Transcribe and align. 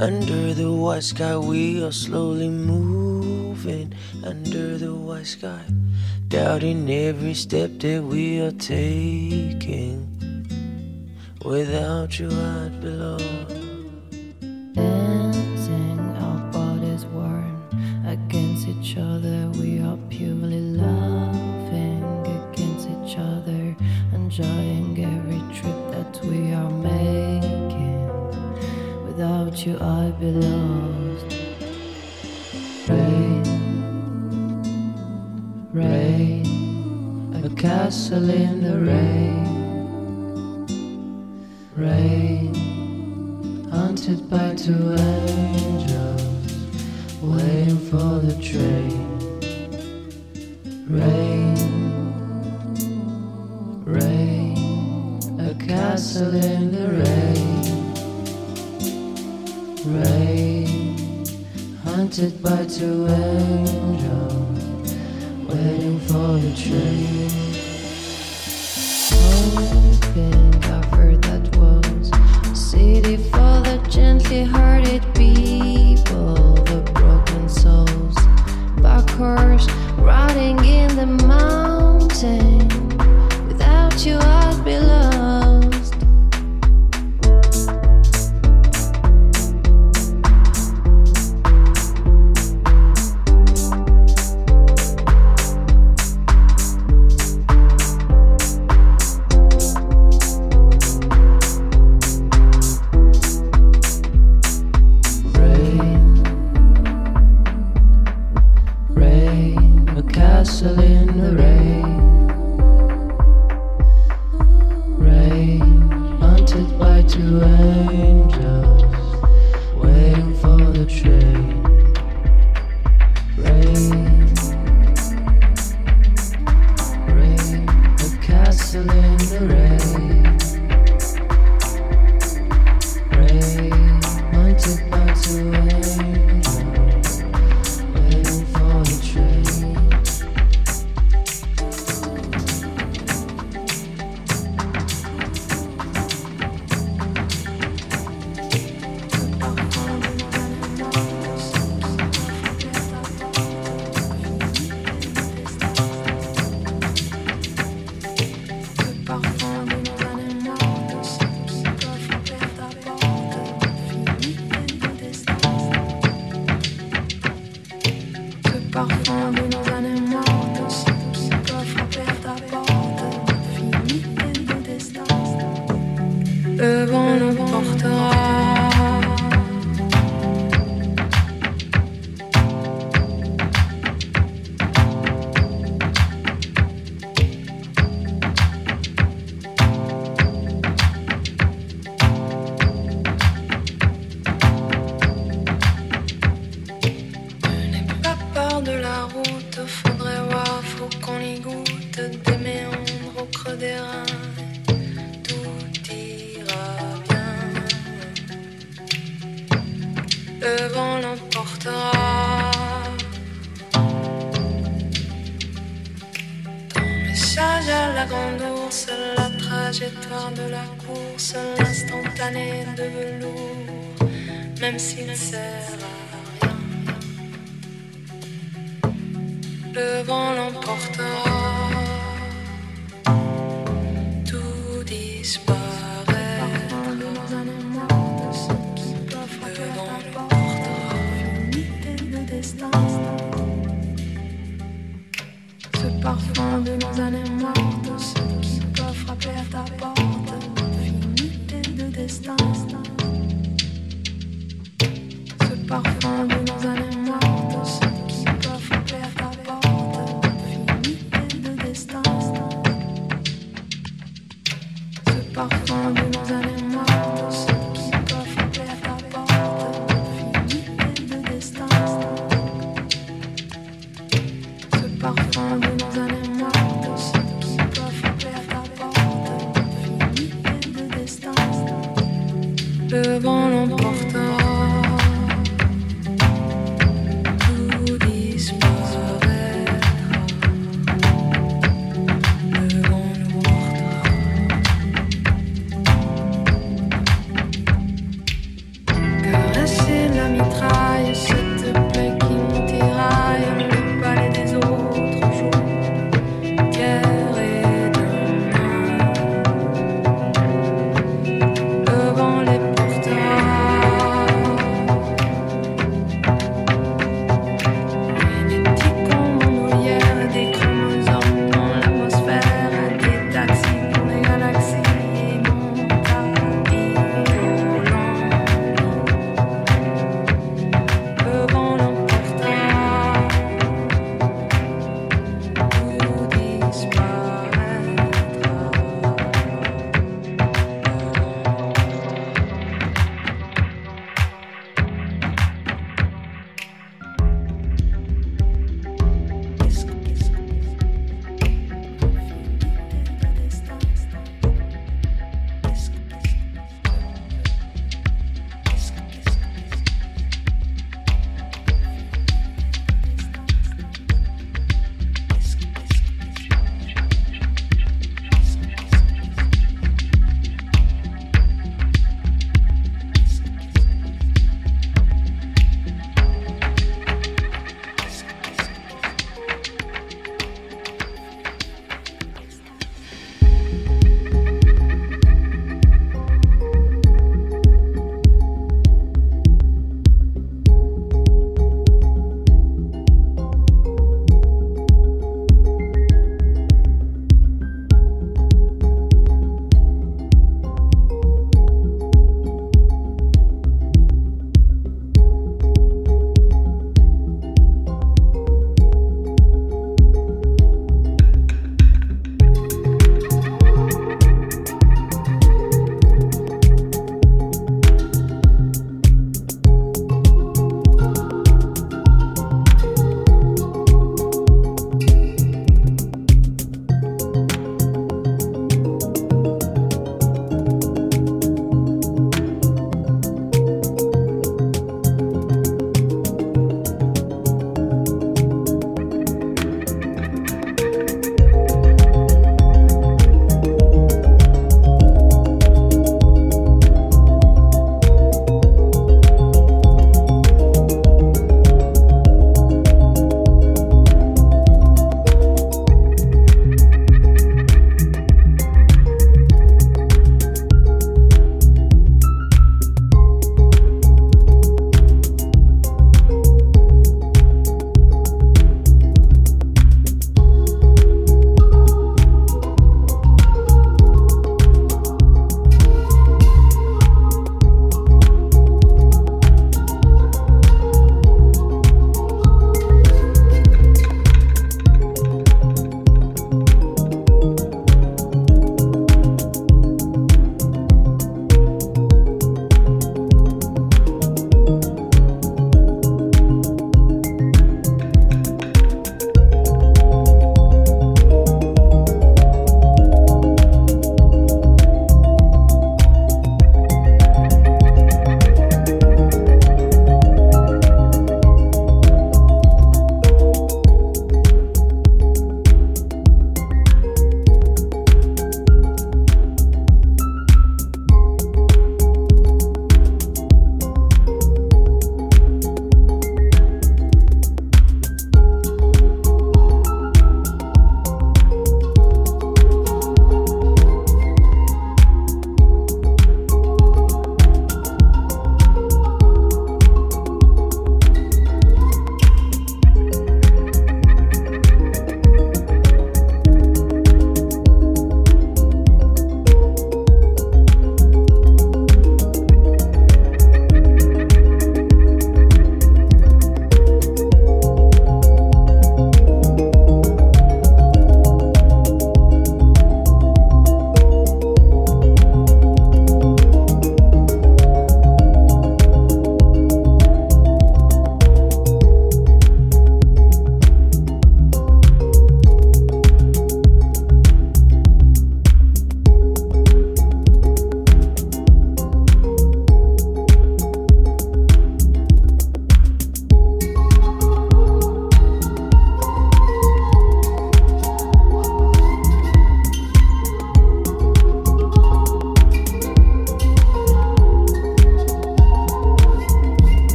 under 0.00 0.54
the 0.54 0.70
white 0.70 1.04
sky. 1.04 1.36
We 1.36 1.82
are 1.82 1.92
slowly 1.92 2.48
moving 2.48 3.92
under 4.24 4.78
the 4.78 4.94
white 4.94 5.26
sky, 5.26 5.64
doubting 6.28 6.90
every 6.90 7.34
step 7.34 7.70
that 7.80 8.02
we 8.02 8.40
are 8.40 8.52
taking. 8.52 10.06
Without 11.44 12.18
you, 12.18 12.28
I'd 12.28 12.80
belong. 12.80 13.39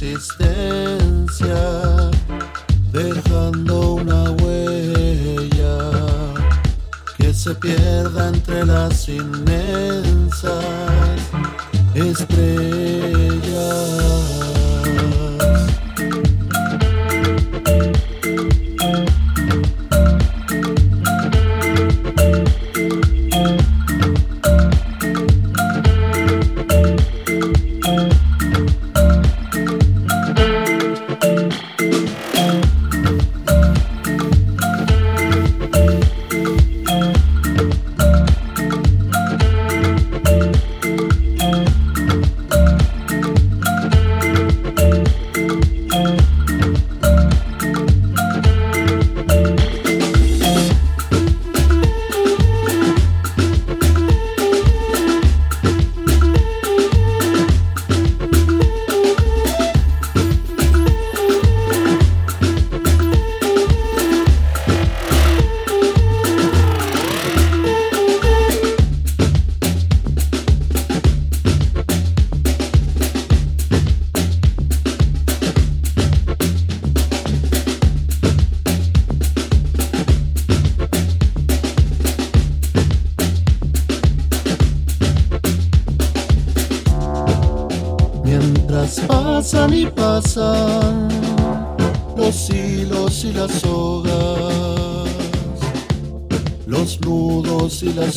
De 0.00 0.14
la 0.38 0.39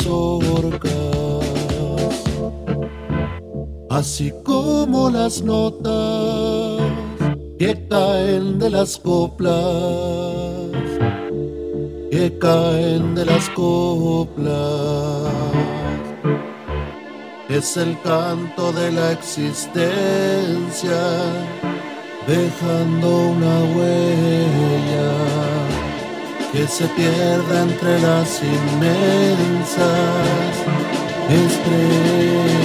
las 0.00 0.06
orcas, 0.06 0.92
así 3.90 4.32
como 4.44 5.10
las 5.10 5.42
notas 5.42 6.80
que 7.58 7.86
caen 7.88 8.58
de 8.58 8.70
las 8.70 8.98
coplas, 8.98 9.54
que 12.10 12.38
caen 12.40 13.14
de 13.14 13.24
las 13.24 13.48
coplas. 13.50 14.52
Es 17.48 17.76
el 17.76 18.00
canto 18.02 18.72
de 18.72 18.90
la 18.90 19.12
existencia, 19.12 19.70
dejando 22.26 23.28
una 23.30 23.64
huella 23.76 25.23
se 26.68 26.86
pierda 26.88 27.62
entre 27.62 28.00
las 28.00 28.40
inmensas 28.42 29.78
estrellas. 31.28 32.63